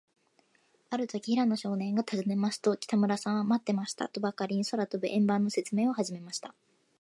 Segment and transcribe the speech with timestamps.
[0.89, 6.55] あるとき、平野少年がたずねますと、北村さんは、まってましたとばかり、空とぶ円盤のせつめいをはじめました。